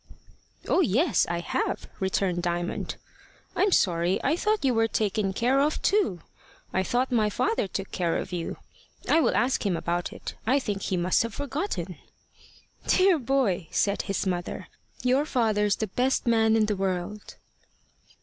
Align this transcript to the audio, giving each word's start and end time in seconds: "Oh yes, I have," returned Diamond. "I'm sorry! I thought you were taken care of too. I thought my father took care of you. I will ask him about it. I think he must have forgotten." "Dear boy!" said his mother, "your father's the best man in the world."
"Oh 0.67 0.79
yes, 0.81 1.27
I 1.29 1.41
have," 1.41 1.87
returned 1.99 2.41
Diamond. 2.41 2.95
"I'm 3.55 3.71
sorry! 3.71 4.19
I 4.23 4.35
thought 4.35 4.65
you 4.65 4.73
were 4.73 4.87
taken 4.87 5.31
care 5.31 5.59
of 5.59 5.79
too. 5.83 6.21
I 6.73 6.81
thought 6.81 7.11
my 7.11 7.29
father 7.29 7.67
took 7.67 7.91
care 7.91 8.17
of 8.17 8.31
you. 8.31 8.57
I 9.07 9.19
will 9.21 9.35
ask 9.35 9.63
him 9.63 9.77
about 9.77 10.11
it. 10.11 10.33
I 10.47 10.57
think 10.57 10.81
he 10.81 10.97
must 10.97 11.21
have 11.21 11.35
forgotten." 11.35 11.97
"Dear 12.87 13.19
boy!" 13.19 13.67
said 13.69 14.01
his 14.01 14.25
mother, 14.25 14.69
"your 15.03 15.23
father's 15.23 15.75
the 15.75 15.85
best 15.85 16.25
man 16.25 16.55
in 16.55 16.65
the 16.65 16.75
world." 16.75 17.35